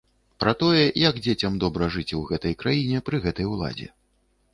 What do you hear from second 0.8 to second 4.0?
як дзецям добра жыць ў гэтай краіне пры гэтай уладзе.